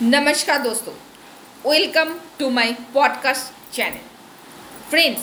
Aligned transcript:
नमस्कार 0.00 0.58
दोस्तों 0.58 0.92
welcome 1.70 2.14
to 2.38 2.48
my 2.50 2.72
podcast 2.94 3.74
channel 3.74 3.98
friends 4.90 5.22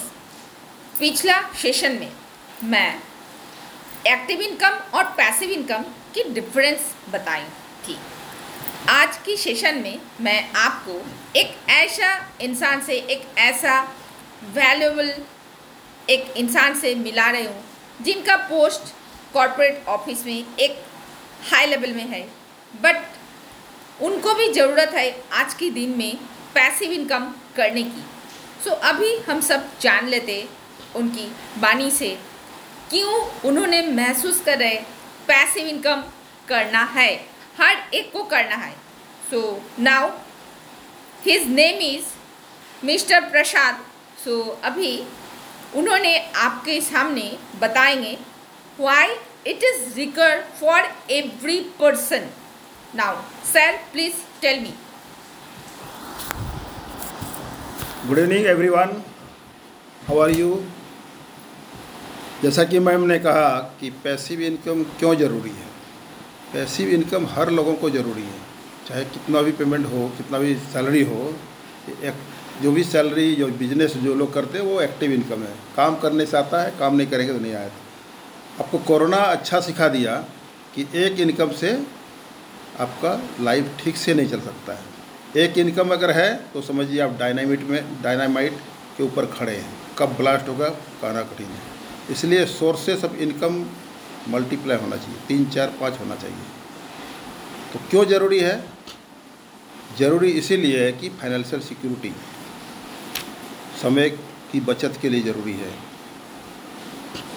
पिछला 1.00 1.42
सेशन 1.62 1.92
में 1.92 2.12
मैं 2.64 3.02
एक्टिव 4.08 4.42
इनकम 4.42 4.78
और 4.94 5.04
पैसिव 5.18 5.52
इनकम 5.52 5.84
की 6.16 6.24
डिफरेंस 6.30 6.94
बताई 7.10 7.44
थी। 7.88 7.98
आज 8.90 9.18
की 9.18 9.38
सेशन 9.38 9.76
में 9.76 10.00
मैं 10.22 10.52
आपको 10.54 11.02
एक 11.36 11.56
ऐसा 11.70 12.14
इंसान 12.42 12.82
से, 12.82 12.94
एक 12.94 13.28
ऐसा 13.38 13.82
वैल्यूबल 14.54 15.14
एक 16.10 16.34
इंसान 16.38 16.80
से 16.80 16.96
मिला 16.96 17.30
रही 17.32 17.46
हूँ, 17.46 17.64
जिनका 18.02 18.38
पोस्ट 18.38 18.94
कॉरपोरेट 19.34 19.84
ऑफ़िस 19.88 20.26
में 20.26 20.58
एक 20.60 20.84
हाई 21.52 21.66
लेवल 21.66 21.94
में 21.94 22.08
है 22.08 22.28
बट 22.82 23.19
उनको 24.02 24.34
भी 24.34 24.48
ज़रूरत 24.54 24.94
है 24.94 25.10
आज 25.34 25.54
के 25.54 25.70
दिन 25.70 25.98
में 25.98 26.16
पैसिव 26.56 26.92
इनकम 26.92 27.24
करने 27.56 27.84
की। 27.84 28.04
सो 28.64 28.70
so, 28.70 28.76
अभी 28.76 29.16
हम 29.30 29.42
सब 29.42 29.70
जान 29.82 30.08
लेते 30.08 30.48
उनकी 30.96 31.32
बानी 31.58 31.90
से 31.92 32.18
क्यों 32.90 33.20
उन्होंने 33.46 33.82
महसूस 33.88 34.42
कर 34.46 34.58
रहे 34.58 34.76
पैसिव 35.28 35.68
इनकम 35.68 36.04
करना 36.48 36.84
है 36.96 37.14
हर 37.60 37.76
एक 37.94 38.12
को 38.14 38.24
करना 38.24 38.56
है। 38.56 38.72
So 39.32 39.42
now 39.80 40.10
his 41.26 41.48
name 41.50 41.82
is 41.84 42.86
mister 42.86 43.30
Prasad. 43.32 43.86
So 44.24 44.42
अभी 44.64 44.98
उन्होंने 45.76 46.18
आपके 46.38 46.80
सामने 46.82 47.32
बताएँगे 47.62 48.18
why 48.80 49.16
it 49.48 49.64
is 49.64 49.96
required 49.96 50.42
for 50.60 50.90
every 51.12 51.60
person 51.80 52.30
Now, 52.92 53.22
sir, 53.44 53.78
please 53.94 54.18
tell 54.42 54.60
me. 54.62 54.72
Good 58.08 58.18
evening 58.18 58.46
everyone 58.46 58.96
how 60.08 60.20
are 60.20 60.32
you 60.32 60.48
जैसा 62.44 62.64
कि 62.72 62.80
मैम 62.80 63.04
ने 63.12 63.18
कहा 63.20 63.50
कि 63.80 63.90
पैसिव 64.04 64.42
इनकम 64.42 64.84
क्यों 65.00 65.14
ज़रूरी 65.16 65.50
है? 65.50 65.68
पैसिव 66.54 66.90
इनकम 66.90 67.26
हर 67.36 67.50
लोगों 67.52 67.76
को 67.84 67.90
ज़रूरी 67.90 68.24
है। 68.24 68.40
चाहे 68.88 69.04
कितना 69.06 69.42
भी 69.42 69.52
पेमेंट 69.62 69.86
हो 69.92 70.08
कितना 70.18 70.40
भी 70.40 70.56
सैलरी 70.74 71.04
हो 71.12 71.22
एक 71.90 72.26
जो 72.64 72.72
भी 72.72 72.84
सैलरी 72.84 73.36
जो 73.36 73.48
बिज़नेस 73.62 73.98
जो 74.08 74.14
लोग 74.24 74.34
करते 74.34 74.58
हैं 74.58 74.66
वो 74.66 74.82
एक्टिव 74.82 75.12
इनकम 75.12 75.44
है। 75.44 75.54
काम 75.78 76.00
करने 76.00 76.26
से 76.26 76.38
आता 76.38 76.64
है 76.64 76.74
काम 76.80 76.96
नहीं 76.96 77.08
करेंगे 77.08 77.34
तो 77.34 77.40
नहीं 77.40 77.54
आया 77.54 77.72
आपको 78.60 78.78
कोरोना 78.90 79.22
अच्छा 79.38 79.60
सिखा 79.70 79.88
दिया 80.00 80.16
कि 80.76 80.88
एक 81.06 81.20
इनकम 81.20 81.52
से 81.62 81.78
आपका 82.80 83.44
लाइफ 83.44 83.72
ठीक 83.80 83.98
से 83.98 84.14
नहीं 84.14 84.30
चल 84.30 84.40
सकता 84.42 84.74
है। 84.74 85.44
एक 85.44 85.58
इनकम 85.58 85.90
अगर 85.90 86.12
है 86.12 86.30
तो 86.54 86.62
समझिए 86.62 87.00
आप 87.00 87.18
डायनामिट 87.20 87.62
में 87.62 88.02
डायनामाइट 88.02 88.54
के 88.98 89.04
ऊपर 89.04 89.26
खड़े 89.34 89.56
हैं। 89.56 89.74
कब 89.98 90.16
ब्लास्ट 90.18 90.48
होगा 90.50 90.70
कहना 90.70 91.22
कठिन 91.24 91.48
है। 91.48 91.62
इसलिए 92.12 92.46
सोर्सेस 92.46 93.04
ऑफ़ 93.06 93.16
इनकम 93.18 93.66
मल्टीप्लाई 94.30 94.78
होना 94.78 94.96
चाहिए। 94.96 95.20
तीन, 95.28 95.46
चार, 95.46 95.68
पाँच 95.82 96.00
होना 96.00 96.16
चाहिए। 96.16 96.38
तो 97.74 97.80
क्यों 97.90 98.06
ज़रूरी 98.06 98.40
है? 98.40 98.64
ज़रूरी 100.00 100.30
इसीलिए 100.32 100.84
है 100.86 100.92
कि 100.92 101.10
फाइनेंशियल 101.10 101.62
सिक्योरिटी 101.62 102.14
समय 103.82 104.10
की 104.52 104.60
बचत 104.60 104.98
के 105.02 105.10
लिए 105.10 105.22
ज़रूरी 105.22 105.54
है। 105.54 105.72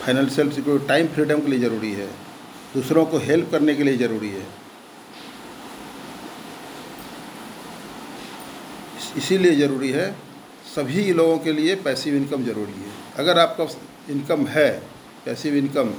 फाइनेंशियल 0.05 0.51
सिक्योरिटी 0.51 0.87
टाइम 0.89 1.07
फ्रीडम 1.07 1.41
के 1.41 1.51
लिए 1.51 1.59
ज़रूरी 1.59 1.93
है। 1.93 2.07
दूसरों 2.75 3.05
को 3.07 3.19
हेल्प 3.19 3.51
करने 3.51 3.75
के 3.75 3.83
लिए 3.83 3.97
ज़रूरी 3.97 4.29
है। 4.29 4.47
इसीलिए 9.17 9.55
ज़रूरी 9.57 9.91
है, 9.91 10.11
सभी 10.75 11.13
लोगों 11.13 11.39
के 11.39 11.53
लिए 11.53 11.75
पैसिव 11.85 12.15
इनकम 12.17 12.45
ज़रूरी 12.45 12.73
है। 12.75 12.93
अगर 13.17 13.39
आपका 13.39 13.67
इनकम 14.11 14.47
है 14.49 14.71
पैसिव 15.25 15.57
इनकम 15.57 15.93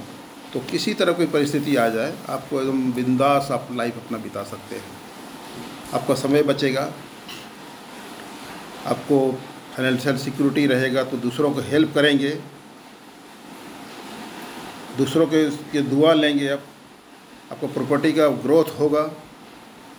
तो 0.54 0.60
किसी 0.72 0.94
तरह 0.94 1.14
कोई 1.14 1.26
परिस्थिति 1.28 1.76
आ 1.76 1.88
जाए, 1.90 2.14
आपको 2.30 2.62
एकदम 2.62 2.92
बिंदास 2.94 3.48
आप 3.52 3.68
लाइफ 3.74 3.96
अपना 3.98 4.18
बिता 4.18 4.44
सकते 4.46 4.76
हैं। 4.76 4.84
आपका 5.94 6.14
समय 6.16 6.44
बचेगा, 6.44 6.92
आपको 8.86 9.20
फाइनेंशियल 9.76 10.18
सिक्योरिटी 10.18 10.66
रहेगा 10.68 11.04
तो 11.04 11.18
दूसरों 11.20 11.52
को 11.52 11.62
हेल्प 11.64 11.94
करेंगे, 11.96 12.30
दूसरों 14.98 15.26
के 15.28 15.50
के 15.72 15.82
दुआ 15.84 16.14
लेंगे 16.14 16.50
आप, 16.50 16.64
आपको 17.52 17.68
प्रॉपर्टी 17.70 18.12
का 18.14 18.28
ग्रोथ 18.44 18.80
होगा, 18.80 19.10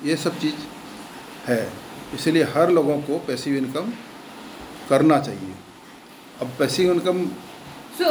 ये 0.04 0.16
सब 0.16 0.38
चीज़ 0.40 0.54
है। 1.46 1.62
इसलिए 2.14 2.42
हर 2.54 2.70
लोगों 2.70 2.98
को 3.02 3.18
पैसिव 3.26 3.56
इनकम 3.56 3.92
करना 4.88 5.18
चाहिए। 5.20 5.54
अब 6.40 6.52
passive 6.58 6.92
income 6.92 7.24
so 7.98 8.10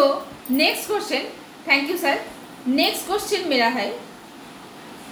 next 0.51 0.87
question 0.87 1.27
thank 1.67 1.89
you 1.89 1.97
sir 1.97 2.19
next 2.69 3.05
question 3.07 3.47
मेरा 3.49 3.67
है 3.69 3.89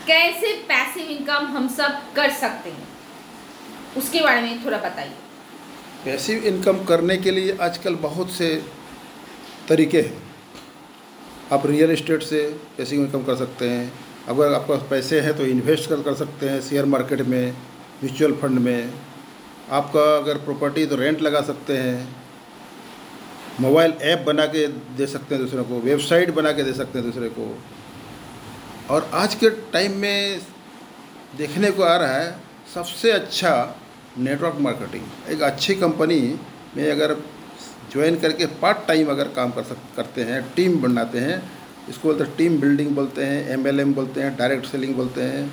कैसे 0.07 0.53
पैसिव 0.67 1.09
इनकम 1.09 1.45
हम 1.47 1.67
सब 1.69 1.99
कर 2.15 2.31
सकते 2.33 2.69
हैं? 2.69 2.87
उसके 3.97 4.19
बारे 4.21 4.41
में 4.41 4.65
थोड़ा 4.65 4.77
बताइए। 4.77 5.13
पैसिव 6.05 6.43
इनकम 6.45 6.83
करने 6.85 7.17
के 7.17 7.31
लिए 7.31 7.57
आजकल 7.61 7.95
बहुत 8.03 8.31
से 8.31 8.49
तरीके 9.69 10.01
हैं। 10.01 10.21
आप 11.51 11.65
रियल 11.65 11.91
इस्टेट 11.91 12.23
से 12.23 12.41
पैसिव 12.77 13.01
इनकम 13.01 13.23
कर 13.23 13.35
सकते 13.35 13.69
हैं। 13.69 13.91
अगर 14.27 14.53
आपके 14.53 14.73
पास 14.73 14.87
पैसे 14.89 15.19
हैं 15.21 15.37
तो 15.37 15.45
इन्वेस्ट 15.47 15.89
कर 15.89 16.01
कर 16.01 16.15
सकते 16.15 16.49
हैं 16.49 16.61
शेयर 16.61 16.85
मार्केट 16.85 17.21
में। 17.27 17.53
म्यूचुअल 18.03 18.33
फंड 18.33 18.59
में 18.59 18.93
आपका 19.71 20.01
अगर 20.17 20.37
प्रॉपर्टी 20.37 20.85
तो 20.85 20.95
रेंट 20.95 21.21
लगा 21.21 21.41
सकते 21.41 21.77
हैं, 21.77 22.15
मोबाइल 23.61 23.93
ऐप 24.03 24.23
बना 24.27 24.45
के 24.45 24.65
दे 24.67 25.07
सकते 25.07 25.35
हैं 25.35 25.43
दूसरे 25.43 25.63
को, 25.63 25.79
वेबसाइट 25.79 26.33
बना 26.33 26.51
के 26.51 26.63
दे 26.63 26.73
सकते 26.73 26.99
हैं 26.99 27.07
दूसरे 27.07 27.29
को। 27.29 27.57
और 28.89 29.09
आज 29.13 29.35
के 29.35 29.49
टाइम 29.73 29.97
में 29.97 30.41
देखने 31.37 31.71
को 31.71 31.83
आ 31.83 31.95
रहा 31.97 32.13
है, 32.13 32.35
सबसे 32.73 33.11
अच्छा 33.11 33.53
नेटवर्क 34.17 34.57
मार्केटिंग। 34.59 35.31
एक 35.31 35.41
अच्छी 35.43 35.75
कंपनी 35.75 36.19
में 36.77 36.91
अगर 36.91 37.15
ज्वाइन 37.91 38.15
करके 38.19 38.45
पार्ट 38.61 38.87
टाइम 38.87 39.09
अगर 39.09 39.27
काम 39.27 39.51
कर 39.51 39.63
सक, 39.63 39.77
करते 39.95 40.23
हैं, 40.23 40.41
टीम 40.55 40.81
बनाते 40.81 41.19
हैं, 41.19 41.41
इसको 41.89 42.07
बोलते 42.07 42.23
हैं 42.23 42.35
टीम 42.37 42.59
बिल्डिंग 42.59 42.95
बोलते 42.95 43.25
हैं, 43.25 43.49
एमएलएम 43.49 43.93
बोलते 43.93 44.21
हैं, 44.21 44.35
डायरेक्ट 44.37 44.65
सेलिंग 44.65 44.95
बोलते 44.95 45.21
हैं 45.23 45.49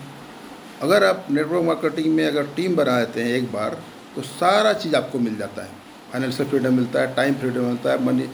अगर 0.82 1.04
आप 1.04 1.26
नेटवर्क 1.30 1.64
मार्केटिंग 1.64 2.14
में 2.14 2.26
अगर 2.26 2.46
टीम 2.56 2.74
बना 2.76 2.98
देते 2.98 3.22
हैं 3.22 3.30
एक 3.36 3.52
बार 3.52 3.76
तो 4.16 4.22
सारा 4.22 4.72
चीज़ 4.72 4.94
आपको 4.96 5.18
मिल 5.18 5.36
जाता 5.36 5.62
है। 5.62 5.70
फाइनेंशियल 6.12 6.48
फ्रीडम 6.48 6.74
मिलता 6.74 7.00
है 7.00 7.14
टाइम 7.14 7.34
फ्रीडम 7.34 7.64
मिलता 7.64 7.90
है 7.90 8.04
मनी 8.04 8.28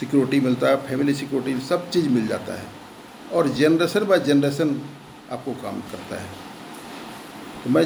सिक्योरिटी 0.00 0.40
मिलता 0.40 0.68
है 0.68 0.76
फैमिली 0.88 1.14
सिक्योरिटी 1.14 1.60
सब 1.66 1.88
चीज़ 1.90 2.08
मिल 2.08 2.26
जाता 2.26 2.54
है। 2.54 2.66
और 3.32 3.48
जनरेशन 3.54 4.04
बाय 4.06 4.18
जनरेशन 4.20 4.80
आपको 5.32 5.52
काम 5.62 5.80
करता 5.92 6.20
है। 6.20 6.28
तो 7.64 7.70
मैं 7.70 7.84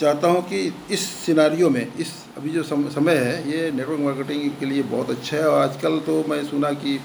चाहता 0.00 0.28
हूँ 0.28 0.42
कि 0.42 0.60
इस 0.90 1.00
सिनारियों 1.00 1.68
में, 1.70 1.92
इस 1.94 2.12
अभी 2.36 2.50
जो 2.50 2.62
समय 2.62 3.14
है, 3.16 3.36
ये 3.50 3.70
नेटवर्क 3.70 4.00
मार्केटिंग 4.00 4.50
के 4.60 4.66
लिए 4.66 4.82
बहुत 4.84 5.10
अच्छा 5.10 5.36
है। 5.36 5.48
और 5.48 5.60
आजकल 5.60 5.98
तो 6.06 6.24
मैं 6.28 6.44
सुना 6.46 6.72
कि 6.74 6.98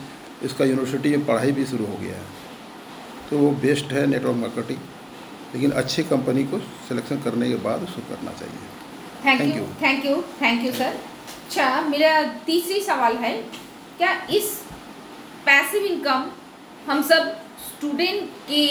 इसका 0.44 0.66
यूनिवर्सिटी 0.66 1.10
में 1.10 1.26
पढ़ाई 1.26 1.52
भी 1.52 1.66
शुरू 1.66 1.86
हो 1.86 1.98
गया 1.98 2.16
है। 2.16 2.26
तो 3.30 3.38
वो 3.38 3.52
बेस्ट 3.62 3.92
है 3.94 4.06
नेटवर्क 4.08 4.36
मार्केटिंग 4.38 4.80
लेकिन 5.54 5.72
अच्छी 5.80 6.04
कंपनी 6.06 6.44
को 6.44 6.60
सिलेक्शन 6.88 7.22
करने 7.22 7.50
के 7.50 7.56
बाद 7.64 7.84
उसको 7.84 8.02
करना 8.10 8.32
चाहिए। 8.40 8.68
Thank 9.26 9.56
you 9.56 9.64
thank 9.82 10.06
you 10.06 10.22
thank 10.42 10.66
you 10.66 10.72
sir 10.74 11.00
अच्छा 11.46 11.70
मेरा 11.90 12.12
तीसरी 12.46 12.82
सवाल 12.82 13.18
है 13.18 13.34
क्या 13.98 14.12
इस 14.32 14.52
पैसिव 15.46 15.86
इनकम 15.86 16.26
हम 16.88 17.02
सब 17.04 17.36
स्टूडेंट 17.66 18.30
के 18.48 18.66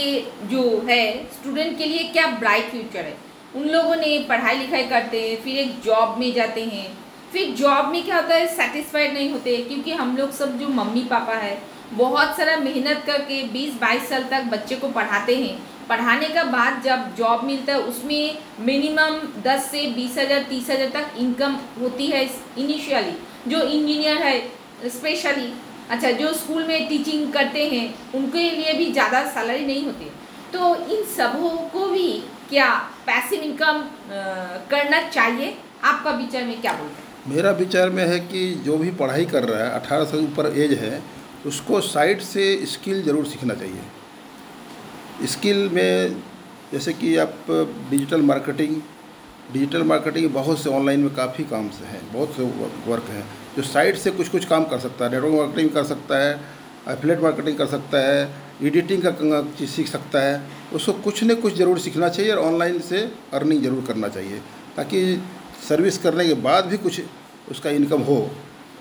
जो 0.49 0.63
है 0.89 1.03
स्टूडेंट 1.33 1.77
के 1.79 1.85
लिए 1.85 2.03
क्या 2.13 2.27
ब्राइट 2.39 2.71
फ्यूचर 2.71 3.05
है? 3.05 3.17
उन 3.57 3.69
लोगों 3.69 3.97
ने 3.97 4.19
पढ़ाई 4.29 4.59
लिखाई 4.59 4.85
करते 4.89 5.21
हैं 5.21 5.37
फिर 5.43 5.57
एक 5.59 5.81
जॉब 5.85 6.19
में 6.19 6.33
जाते 6.35 6.65
हैं। 6.65 6.87
फिर 7.33 7.51
जॉब 7.57 7.93
में 7.93 8.03
क्या 8.05 8.17
होता 8.17 8.35
है 8.35 8.47
सेटिस्फाइड 8.55 9.13
नहीं 9.15 9.31
होते 9.33 9.57
क्योंकि 9.69 9.93
हम 9.93 10.17
लोग 10.17 10.31
सब 10.33 10.59
जो 10.59 10.69
मम्मी 10.71 11.03
पापा 11.11 11.35
है 11.37 11.57
बहुत 11.93 12.37
सारा 12.37 12.57
मेहनत 12.59 13.03
करके 13.07 13.43
20-22 13.53 14.09
साल 14.09 14.25
तक 14.31 14.45
बच्चे 14.53 14.77
को 14.77 14.89
पढ़ाते 14.91 15.37
हैं। 15.37 15.55
पढ़ाने 15.91 16.29
का 16.29 16.43
बाद 16.47 16.83
जब 16.83 17.15
जॉब 17.17 17.45
मिलता 17.45 17.73
है, 17.73 17.79
उसमें 17.83 18.39
मिनिमम 18.63 19.21
10 19.43 19.71
से 19.71 19.87
बीस 19.95 20.19
हज़ार, 20.19 20.43
तीस 20.51 20.71
हज़ार 20.71 20.89
तक 20.91 21.19
इनकम 21.21 21.59
होती 21.81 22.07
है 22.09 22.23
इनिशियली 22.59 23.17
जो 23.49 23.63
इंजीनियर 23.63 24.17
है 24.19 24.91
स्पेशली 24.91 25.53
अच्छा 25.91 26.11
जो 26.13 26.33
स्कूल 26.35 26.67
में 26.67 26.89
टीचिंग 26.89 27.33
करते 27.33 27.65
हैं, 27.67 27.95
उनके 28.15 28.51
लिए 28.51 28.73
भी 28.75 28.91
ज़्यादा 28.93 29.25
सैलरी 29.31 29.65
नहीं 29.67 29.85
होती 29.85 30.11
तो 30.53 30.75
इन 30.89 31.05
सबों 31.09 31.51
को 31.73 31.87
भी 31.89 32.09
क्या 32.49 32.69
पैसिव 33.07 33.43
इनकम 33.43 33.83
करना 34.71 35.01
चाहिए? 35.09 35.57
आपका 35.85 36.11
विचार 36.13 36.45
में 36.45 36.61
क्या 36.61 36.73
बोलते 36.73 36.95
हैं? 36.95 37.35
मेरा 37.35 37.51
विचार 37.59 37.91
में 37.91 38.05
है 38.05 38.19
कि 38.23 38.43
जो 38.65 38.77
भी 38.79 38.91
पढ़ाई 38.93 39.25
कर 39.27 39.45
रहा 39.45 39.65
है, 39.65 39.71
अठारह 39.73 40.05
से 40.05 40.19
ऊपर 40.19 40.47
एज 40.57 40.73
है, 40.79 41.03
उसको 41.47 41.81
साइड 41.83 42.21
से 42.23 42.45
स्किल 42.67 43.03
ज़रूर 43.05 43.27
सीखना 43.27 43.55
चाहिए। 43.55 43.83
स्किल 45.23 45.69
में, 45.69 46.23
जैसे 46.73 46.93
कि 46.93 47.17
आप 47.19 47.35
डिजिटल 47.91 48.23
मार्केटिंग 48.23 48.81
डिजिटल 49.53 49.83
मार्केटिंग 49.83 50.29
बहुत 50.33 50.59
से 50.59 50.71
ऑनलाइन 50.71 51.01
में 51.01 51.15
काफ़ी 51.15 51.45
काम 51.45 51.69
से 51.71 51.85
हैं, 51.85 52.01
बहुत 52.13 52.35
से 52.37 52.43
वर्क 52.87 53.09
हैं, 53.11 53.25
जो 53.57 53.63
साइट 53.65 53.97
से 53.97 54.11
कुछ 54.11 54.29
कुछ 54.29 54.45
काम 54.45 54.65
कर 54.65 54.79
सकता 54.79 55.05
है 55.05 55.11
नेटवर्क 55.11 55.35
मार्केटिंग 55.35 55.71
कर 55.71 55.85
सकता 55.85 56.19
है 56.19 56.33
एफिलेट 56.89 57.21
मार्केटिंग 57.23 57.57
कर 57.57 57.67
सकता 57.67 57.99
है 58.01 58.29
एडिटिंग 58.63 59.03
का 59.05 59.41
चीज़ 59.59 59.71
सीख 59.71 59.89
सकता 59.89 60.21
है, 60.21 60.41
उसको 60.75 60.93
कुछ 61.03 61.23
न 61.25 61.35
कुछ 61.37 61.57
ज़रूर 61.57 61.79
सीखना 61.79 62.09
चाहिए 62.09 62.33
और 62.33 62.39
ऑनलाइन 62.45 62.79
से 62.81 63.01
अर्निंग 63.35 63.63
ज़रूर 63.63 63.85
करना 63.87 64.09
चाहिए, 64.09 64.39
ताकि 64.77 65.23
सर्विस 65.69 65.99
करने 65.99 66.27
के 66.27 66.35
बाद 66.43 66.67
भी 66.67 66.77
कुछ 66.79 67.01
उसका 67.51 67.71
इनकम 67.73 68.03
हो, 68.03 68.19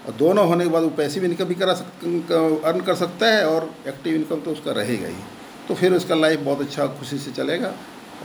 और 0.08 0.14
दोनों 0.16 0.48
होने 0.48 0.64
के 0.64 0.70
बाद 0.70 0.84
वो 0.84 0.90
पैसिव 0.98 1.26
इनकम 1.26 1.46
भी 1.46 1.56
करा 1.56 1.74
सक 1.74 2.62
अर्न 2.66 2.82
कर 2.82 2.96
सकता 2.96 3.34
है 3.34 3.46
और 3.48 3.70
एक्टिव 3.88 4.16
इनकम 4.16 4.42
तो 4.42 4.52
उसका 4.52 4.72
रहेगा 4.72 5.08
ही। 5.08 5.39
तो 5.70 5.76
फिर 5.76 5.94
उसका 5.94 6.16
लाइफ 6.16 6.40
बहुत 6.42 6.62
अच्छा 6.62 6.86
खुशी 7.00 7.18
से 7.20 7.32
चलेगा 7.32 7.74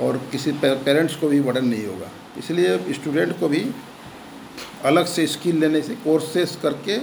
और 0.01 0.17
किसी 0.31 0.53
पेरेंट्स 0.65 1.17
को 1.17 1.29
भी 1.29 1.41
बर्डन 1.41 1.65
नहीं 1.67 1.87
होगा। 1.87 2.11
इसलिए 2.39 2.93
स्टूडेंट 2.95 3.39
को 3.41 3.49
भी 3.49 3.65
अलग 4.85 5.07
से 5.07 5.27
स्किल 5.29 5.61
लेने 5.61 5.81
से 5.83 5.95
कोर्सेस 6.05 6.59
करके 6.63 6.97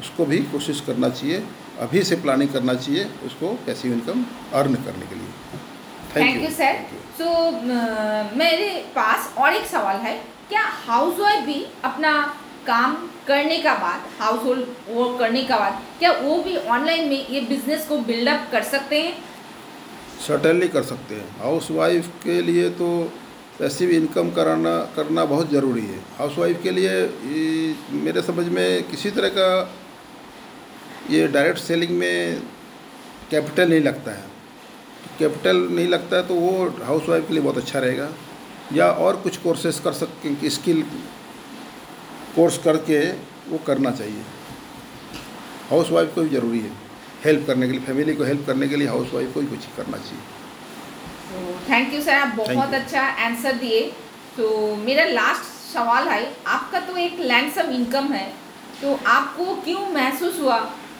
उसको 0.00 0.24
भी 0.26 0.38
कोशिश 0.52 0.80
करना 0.86 1.08
चाहिए। 1.10 1.42
अभी 1.80 2.02
से 2.04 2.16
प्लानिंग 2.16 2.50
करना 2.52 2.74
चाहिए 2.76 3.04
उसको 3.26 3.48
पैसिव 3.66 3.92
इनकम 3.92 4.24
अर्न 4.54 4.74
करने 4.86 5.06
के 5.06 5.14
लिए। 5.14 5.30
थैंक 6.16 6.42
यू 6.42 6.50
सर 6.56 6.74
सो 7.18 7.26
मेरे 8.38 8.68
पास 8.94 9.32
और 9.38 9.54
एक 9.54 9.66
सवाल 9.68 9.96
है 10.06 10.14
क्या 10.48 10.62
हाउस 10.86 11.18
वाइफ 11.18 11.44
भी 11.46 11.64
अपना 11.84 12.12
काम 12.66 12.96
करने 13.26 13.58
का 13.58 13.74
बाद 13.76 14.08
हाउस 14.20 14.42
होल्ड 14.44 14.64
वर्क 14.90 15.18
करने 15.18 15.42
का 15.44 15.58
बाद 15.58 15.82
क्या 15.98 16.12
वो 16.20 16.36
भी 16.42 16.56
ऑनलाइन 16.56 17.08
में 17.08 17.28
ये 17.28 17.40
बिज़नेस 17.48 17.86
को 17.88 17.98
बिल्डअप 18.08 18.48
कर 18.52 18.62
सकते 18.70 19.00
हैं? 19.02 19.14
सर्टेनली 20.22 20.68
कर 20.68 20.82
सकते 20.84 21.14
हैं। 21.14 21.28
हाउस 21.38 21.70
वाइफ 21.70 22.08
के 22.24 22.40
लिए 22.42 22.68
तो 22.72 22.88
पैसिव 23.58 23.90
इनकम 23.90 24.30
कराना, 24.30 24.78
करना 24.96 25.24
बहुत 25.24 25.50
ज़रूरी 25.50 25.80
है। 25.82 25.98
हाउस 26.18 26.38
वाइफ 26.38 26.62
के 26.62 26.70
लिए 26.70 26.90
मेरे 28.02 28.22
समझ 28.22 28.46
में 28.48 28.82
किसी 28.82 29.10
तरह 29.10 29.28
का 29.28 29.48
ये 31.10 31.26
डायरेक्ट 31.28 31.58
सेलिंग 31.60 31.90
में 31.98 32.42
कैपिटल 33.30 33.68
नहीं 33.70 33.80
लगता 33.80 34.10
है। 34.10 34.30
कैपिटल 35.18 35.56
नहीं 35.70 35.88
लगता 35.88 36.16
है 36.16 36.26
तो 36.28 36.34
वो 36.34 36.68
हाउस 36.84 37.08
वाइफ 37.08 37.26
के 37.28 37.34
लिए 37.34 37.42
बहुत 37.42 37.58
अच्छा 37.58 37.78
रहेगा। 37.78 38.08
या 38.72 38.90
और 39.00 39.16
कुछ 39.16 39.36
कोर्सेस 39.36 39.80
कर 39.80 39.92
सकते 39.92 40.50
स्किल 40.50 40.82
कोर्स 42.36 42.58
करके 42.58 43.00
वो 43.48 43.58
करना 43.66 43.90
चाहिए। 43.90 44.22
हाउस 45.70 45.90
वाइफ 45.90 46.14
को 46.14 46.22
भी 46.22 46.28
ज़रूरी 46.28 46.60
है। 46.60 46.70
हेल्प 47.24 47.46
करने 47.46 47.66
के 47.66 47.72
लिए 47.72 47.80
फैमिली 47.80 48.14
को 48.14 48.24
हेल्प 48.24 48.46
करने 48.46 48.68
के 48.68 48.76
लिए 48.76 48.88
हाउस 48.88 49.12
वाइफ 49.14 49.34
को 49.34 49.40
ही 49.40 49.46
कुछ 49.46 49.66
करना 49.76 49.98
चाहिए। 49.98 51.60
थैंक 51.68 51.94
यू 51.94 52.00
सर 52.02 52.14
आप 52.14 52.36
बहुत 52.36 52.74
अच्छा 52.74 53.02
आंसर 53.26 53.52
दिए। 53.56 53.80
तो 54.36 54.74
मेरा 54.76 55.04
लास्ट 55.06 55.42
सवाल 55.72 56.08
है 56.08 56.20
आपका 56.46 56.80
तो 56.80 56.96
एक 56.98 57.20
लैंडसम 57.20 57.70
इनकम 57.70 58.12
है। 58.12 58.26
तो 58.82 58.98
आपको 59.06 59.54
क्यों 59.64 59.88
महसूस 59.92 60.40
हुआ 60.40 60.56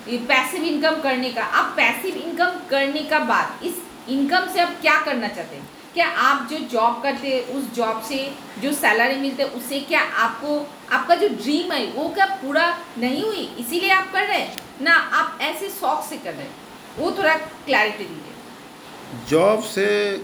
ये 0.09 0.19
पैसिव 0.29 0.65
इनकम 0.65 1.01
करने 1.03 1.31
का? 1.33 1.43
आप 1.43 1.73
पैसिव 1.77 2.17
इनकम 2.19 2.61
करने 2.71 3.03
का 3.05 3.19
बाद 3.25 3.65
इस 3.65 3.75
इनकम 4.09 4.47
से 4.55 4.61
आप 4.61 4.77
क्या 4.81 5.01
करना 5.05 5.29
चाहते 5.29 5.57
हैं? 5.57 5.69
क्या 5.95 6.09
आप 6.09 6.49
जो 6.51 6.59
जॉब 6.59 7.03
करते 7.03 7.29
हैं, 7.29 7.45
उस 7.45 7.75
जॉब 7.75 8.03
से 8.03 8.35
जो 8.63 8.73
सैलरी 8.73 9.21
मिलते 9.21 9.43
उससे 9.43 9.81
क्या 9.81 10.01
आपको, 10.01 10.67
आपका 10.93 11.15
जो 11.15 11.29
ड्रीम 11.29 11.73
है, 11.73 11.93
वो 11.93 12.09
क्या 12.09 12.27
पूरा 12.27 12.79
नहीं 12.99 13.23
हुई? 13.23 13.55
इसीलिए 13.59 13.91
आप 13.91 14.13
कर 14.13 14.27
रहे 14.27 14.39
हैं? 14.39 14.57
ना, 14.83 14.93
आप 14.93 15.39
ऐसे 15.41 15.69
शौक 15.69 16.07
से 16.11 16.17
कर 16.17 16.33
रहे 16.33 16.43
हैं। 16.43 16.55
वो 16.99 17.11
थोड़ा 17.11 17.37
क्लैरिटी 17.37 18.05
दीजिए। 18.05 19.29
जॉब 19.29 19.63
से 19.63 20.19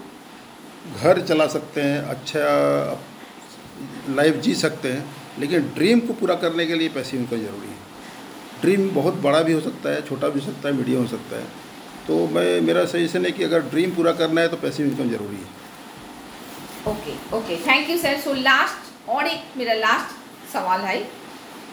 घर 1.02 1.20
चला 1.20 1.46
सकते 1.46 1.80
हैं 1.80 2.02
अच्छा 2.02 2.40
लाइफ 4.08 4.36
जी 4.36 4.54
सकते 4.54 4.92
हैं, 4.92 5.16
लेकिन 5.38 5.60
ड्रीम 5.60 6.00
को 6.00 6.12
पूरा 6.12 6.34
करने 6.34 6.66
के 6.66 6.74
लिए 6.74 6.88
पैसे 6.88 7.16
इनकम 7.16 7.36
ज़रूरी 7.36 7.68
है। 7.68 7.78
ड्रीम 8.60 8.90
बहुत 8.90 9.14
बड़ा 9.14 9.42
भी 9.42 9.52
हो 9.52 9.60
सकता 9.60 9.90
है, 9.90 10.08
छोटा 10.08 10.28
भी 10.28 10.40
हो 10.40 10.46
सकता 10.46 10.68
है 10.68 10.74
मीडियम 10.74 11.00
हो 11.00 11.06
सकता 11.06 11.36
है। 11.36 11.44
तो 12.08 12.26
मैं, 12.28 12.60
मेरा 12.60 12.84
सजेशन 12.84 13.24
है 13.24 13.32
कि 13.32 13.44
अगर 13.44 13.60
ड्रीम 13.60 13.90
पूरा 13.90 14.12
करना 14.12 14.40
है 14.40 14.48
तो 14.48 14.56
पैसे 14.56 14.82
इनकम 14.82 15.10
ज़रूरी 15.10 15.36
है। 15.36 15.57
Okay 16.88 17.14
okay 17.36 17.56
thank 17.66 17.90
you 17.90 17.96
sir 17.98 18.18
so 18.20 18.32
last 18.34 19.08
और 19.10 19.26
एक 19.26 19.56
मेरा 19.56 19.74
लास्ट 19.76 20.52
सवाल 20.52 20.80
है। 20.80 20.98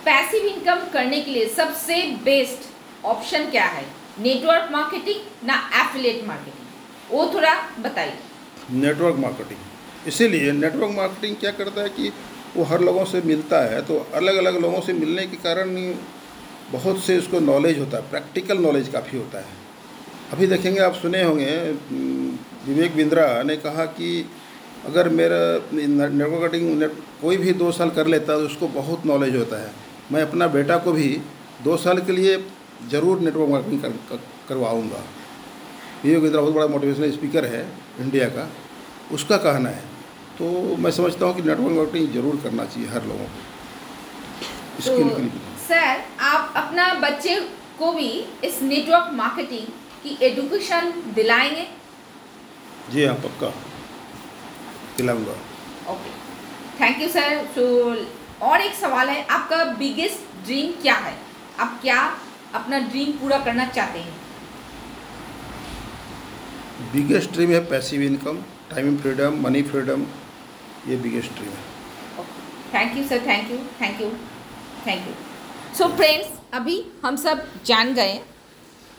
पैसिव 0.05 0.45
इनकम 0.47 0.79
करने 0.93 1.19
के 1.21 1.31
लिए 1.31 1.47
सबसे 1.49 2.01
बेस्ट 2.23 3.05
ऑप्शन 3.05 3.49
क्या 3.51 3.65
है? 3.65 3.85
नेटवर्क 4.19 4.71
मार्केटिंग 4.71 5.47
ना 5.47 5.55
एफिलेट 5.81 6.23
मार्केटिंग 6.27 6.63
वो 7.11 7.25
थोड़ा 7.33 7.53
बताइए। 7.79 8.17
नेटवर्क 8.73 9.15
मार्केटिंग 9.19 10.07
इसीलिए 10.07 10.51
नेटवर्क 10.53 10.95
मार्केटिंग 10.95 11.35
क्या 11.37 11.51
करता 11.53 11.81
है 11.81 11.89
कि 11.89 12.11
वो 12.55 12.63
हर 12.63 12.81
लोगों 12.81 13.05
से 13.05 13.21
मिलता 13.25 13.59
है 13.71 13.81
तो 13.85 14.05
अलग 14.15 14.35
अलग 14.37 14.61
लोगों 14.61 14.81
से 14.81 14.93
मिलने 14.93 15.25
के 15.27 15.37
कारण 15.43 15.75
बहुत 16.71 17.03
से 17.03 17.17
उसको 17.17 17.39
नॉलेज 17.41 17.79
होता 17.79 17.97
है 17.97 18.09
प्रैक्टिकल 18.09 18.57
नॉलेज 18.59 18.87
काफ़ी 18.89 19.17
होता 19.17 19.39
है। 19.39 19.63
अभी 20.33 20.47
देखेंगे, 20.47 20.79
आप 20.79 20.93
सुने 20.95 21.23
होंगे 21.23 21.51
विवेक 22.67 22.95
बिंद्रा 22.95 23.27
ने 23.43 23.55
कहा 23.57 23.85
कि 23.97 24.09
अगर 24.85 25.09
मेरा 25.11 25.37
नेटवर्क 25.73 26.31
मार्केटिंग 26.31 26.83
कोई 27.21 27.37
भी 27.37 27.53
दो 27.53 27.71
साल 27.71 27.89
कर 27.91 28.07
लेता 28.07 28.33
है 28.33 28.39
तो 28.39 28.45
उसको 28.45 28.67
बहुत 28.75 29.05
नॉलेज 29.05 29.35
होता 29.35 29.61
है। 29.61 29.71
मैं 30.11 30.21
अपना 30.21 30.47
बेटा 30.49 30.77
को 30.77 30.91
भी 30.91 31.07
दो 31.63 31.77
साल 31.77 32.01
के 32.01 32.11
लिए 32.11 32.37
ज़रूर 32.91 33.19
नेटवर्क 33.19 33.49
मार्केटिंग 33.49 33.81
कर, 33.81 33.89
कर, 34.09 34.19
करवाऊँगा। 34.49 35.03
बिंद्रा 36.05 36.41
बहुत 36.41 36.53
बड़ा 36.53 36.67
मोटिवेशनल 36.67 37.11
स्पीकर 37.11 37.45
है 37.45 37.61
इंडिया 37.99 38.27
का। 38.29 38.47
उसका 39.13 39.37
कहना 39.39 39.69
है। 39.69 39.83
तो 40.37 40.75
मैं 40.77 40.91
समझता 40.91 41.25
हूँ 41.25 41.35
कि 41.35 41.41
नेटवर्क 41.41 41.71
मार्केटिंग 41.71 42.13
ज़रूर 42.13 42.39
करना 42.43 42.65
चाहिए 42.65 42.89
हर 42.89 43.05
लोगों 43.05 43.25
को। 43.25 44.81
स्किल 44.81 45.09
तो, 45.09 45.15
के 45.15 45.21
लिए 45.21 45.31
सर 45.67 46.03
आप 46.23 46.53
अपना 46.57 46.93
बच्चे 47.01 47.39
को 47.79 47.91
भी 47.93 48.09
इस 48.43 48.61
नेटवर्क 48.63 49.13
मार्केटिंग 49.13 49.67
की 50.03 50.17
एजुकेशन 50.25 50.91
दिलाएँगे? 51.15 51.67
जी 52.91 53.05
हाँ 53.05 53.15
पक्का। 53.23 53.53
दिलाऊँगा 54.97 55.35
okay 55.91 56.09
thank 56.79 57.01
you 57.01 57.07
sir 57.09 57.45
so 57.55 57.65
और 58.45 58.61
एक 58.61 58.73
सवाल 58.75 59.09
है 59.09 59.25
आपका 59.29 59.63
बिगेस्ट 59.79 60.45
ड्रीम 60.45 60.71
क्या 60.81 60.95
है? 60.95 61.13
आप 61.59 61.79
क्या 61.81 61.99
अपना 62.55 62.79
ड्रीम 62.79 63.11
पूरा 63.19 63.37
करना 63.45 63.65
चाहते 63.67 63.99
हैं? 63.99 64.13
बिगेस्ट 66.93 67.31
ड्रीम 67.31 67.51
है 67.51 67.59
passive 67.69 68.01
income 68.01 68.41
time 68.73 68.97
freedom 68.97 69.39
money 69.43 69.61
freedom 69.63 70.05
ये 70.87 70.97
बिगेस्ट 70.97 71.31
ड्रीम 71.33 71.51
है। 71.51 72.25
Thank 72.73 72.97
you 72.97 73.03
sir 73.07 73.25
thank 73.27 73.51
you 73.51 73.57
thank 73.81 74.01
you 74.01 74.09
thank 74.87 75.07
you 75.07 75.13
so 75.77 75.87
friends 75.95 76.27
अभी 76.53 76.83
हम 77.05 77.15
सब 77.17 77.45
जान 77.65 77.93
गए 77.93 78.13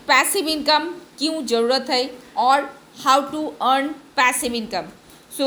पैसिव 0.08 0.48
इनकम 0.48 0.88
क्यों 1.18 1.44
ज़रूरत 1.46 1.86
है 1.90 2.04
और 2.38 2.70
how 3.04 3.20
to 3.30 3.46
earn 3.62 3.88
passive 4.16 4.54
income 4.54 4.88
so 5.32 5.46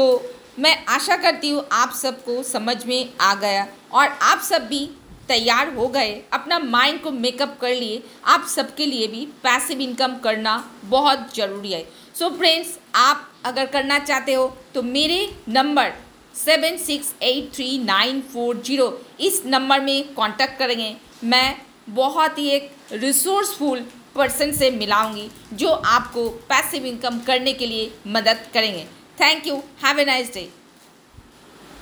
मैं 0.60 0.76
आशा 0.88 1.16
करती 1.18 1.50
हूँ 1.50 1.64
आप 1.74 1.92
सबको 1.96 2.42
समझ 2.44 2.76
में 2.86 3.10
आ 3.22 3.34
गया 3.36 3.68
और 3.92 4.08
आप 4.08 4.40
सब 4.44 4.68
भी 4.68 4.86
तैयार 5.28 5.74
हो 5.76 5.88
गए, 5.88 6.12
अपना 6.34 6.58
माइंड 6.60 7.02
को 7.02 7.12
मेकअप 7.14 7.58
कर 7.62 7.74
लिए। 7.76 8.02
आप 8.26 8.48
सबके 8.48 8.86
लिए 8.86 9.08
भी 9.08 9.26
पैसिव 9.44 9.82
इनकम 9.82 10.16
करना 10.20 10.64
बहुत 10.86 11.36
ज़रूरी 11.36 11.72
है। 11.72 11.84
सो 12.16 12.26
so 12.26 12.38
फ्रेंड्स 12.38 12.78
आप 12.98 13.30
अगर 13.46 13.66
करना 13.68 14.00
चाहते 14.00 14.34
हो 14.34 14.48
तो 14.74 14.84
मेरे 14.84 15.20
number 15.50 15.94
seven 16.36 16.78
six 16.80 17.14
eight 17.24 17.54
three 17.56 17.78
nine 17.86 18.22
four 18.34 18.62
zero 18.62 18.92
इस 19.22 19.42
नंबर 19.46 19.82
में 19.82 20.14
कांटेक्ट 20.16 20.60
करेंगे। 20.60 20.96
मैं 21.26 21.56
बहुत 21.92 22.38
ही 22.40 22.50
एक 22.50 22.72
रिसोर्सफुल 22.94 23.86
पर्सन 24.16 24.52
से 24.52 24.70
मिलाऊँगी, 24.72 25.30
जो 25.54 25.70
आपको 25.70 26.30
पैसिव 26.50 26.86
इनकम 26.86 27.20
करने 27.28 27.54
के 27.54 27.68
लिए 27.68 27.92
मदद 28.08 28.46
करेंगे। 28.54 28.88
Thank 29.20 29.46
you. 29.46 29.62
Have 29.80 29.98
a 29.98 30.06
nice 30.06 30.30
day. 30.30 30.50